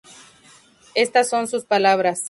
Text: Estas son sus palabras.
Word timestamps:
Estas 0.95 1.29
son 1.29 1.47
sus 1.47 1.65
palabras. 1.65 2.19